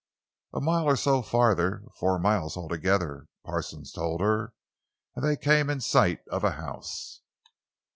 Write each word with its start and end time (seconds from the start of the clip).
A 0.51 0.59
mile 0.59 0.85
or 0.85 0.95
so 0.95 1.21
farther—four 1.21 2.17
miles 2.17 2.57
altogether, 2.57 3.27
Parsons 3.45 3.91
told 3.91 4.19
her—and 4.19 5.23
they 5.23 5.37
came 5.37 5.69
in 5.69 5.79
sight 5.79 6.21
of 6.29 6.43
a 6.43 6.53
house. 6.53 7.21